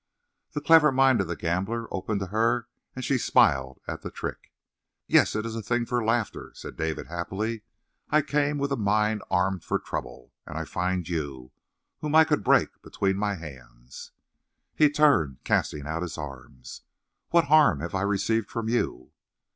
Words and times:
The 0.53 0.61
clever 0.61 0.91
mind 0.91 1.21
of 1.21 1.27
the 1.27 1.35
gambler 1.35 1.87
opened 1.93 2.21
to 2.21 2.25
her 2.33 2.67
and 2.95 3.05
she 3.05 3.19
smiled 3.19 3.79
at 3.87 4.01
the 4.01 4.09
trick. 4.09 4.51
"Yes, 5.05 5.35
it 5.35 5.45
is 5.45 5.55
a 5.55 5.61
thing 5.61 5.85
for 5.85 6.03
laughter," 6.03 6.51
said 6.55 6.75
David 6.75 7.05
happily. 7.05 7.61
"I 8.09 8.23
came 8.23 8.57
with 8.57 8.71
a 8.71 8.75
mind 8.77 9.21
armed 9.29 9.63
for 9.63 9.77
trouble 9.77 10.33
and 10.47 10.57
I 10.57 10.65
find 10.65 11.07
you, 11.07 11.51
whom 11.99 12.15
I 12.15 12.23
could 12.23 12.43
break 12.43 12.81
between 12.81 13.15
my 13.17 13.35
hands." 13.35 14.09
He 14.73 14.89
turned, 14.89 15.37
casting 15.43 15.85
out 15.85 16.01
his 16.01 16.17
arms. 16.17 16.81
"What 17.29 17.45
harm 17.45 17.79
have 17.81 17.93
I 17.93 18.01
received 18.01 18.49
from 18.49 18.69
you?" 18.69 19.11